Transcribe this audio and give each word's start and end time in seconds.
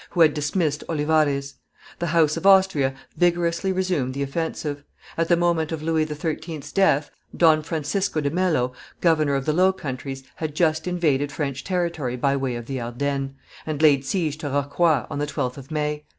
who 0.09 0.21
had 0.21 0.33
dismissed 0.33 0.83
Olivarez; 0.89 1.53
the 1.99 2.07
house 2.07 2.35
of 2.35 2.43
Austria 2.47 2.95
vigorously 3.17 3.71
resumed 3.71 4.15
the 4.15 4.23
offensive; 4.23 4.83
at 5.15 5.27
the 5.27 5.37
moment 5.37 5.71
of 5.71 5.83
Louis 5.83 6.07
XIII.'s 6.07 6.71
death, 6.71 7.11
Don 7.37 7.61
Francisco 7.61 8.19
de 8.19 8.31
Mello, 8.31 8.73
governor 8.99 9.35
of 9.35 9.45
the 9.45 9.53
Low 9.53 9.71
Countries, 9.71 10.23
had 10.37 10.55
just 10.55 10.87
invaded 10.87 11.31
French 11.31 11.63
territory 11.63 12.15
by 12.15 12.35
way 12.35 12.55
of 12.55 12.65
the 12.65 12.81
Ardennes, 12.81 13.35
and 13.63 13.79
laid 13.79 14.03
siege 14.03 14.39
to 14.39 14.49
Rocroi, 14.49 15.05
on 15.11 15.19
the 15.19 15.27
12th 15.27 15.57
of 15.57 15.69
May. 15.69 16.05